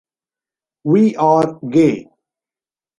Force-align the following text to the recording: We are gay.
We 0.83 1.15
are 1.15 1.59
gay. 1.69 2.09